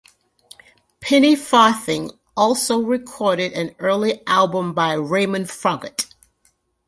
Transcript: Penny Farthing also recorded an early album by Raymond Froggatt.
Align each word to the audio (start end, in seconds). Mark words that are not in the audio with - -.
Penny 0.99 1.35
Farthing 1.35 2.09
also 2.35 2.79
recorded 2.79 3.53
an 3.53 3.75
early 3.77 4.25
album 4.25 4.73
by 4.73 4.93
Raymond 4.93 5.45
Froggatt. 5.45 6.07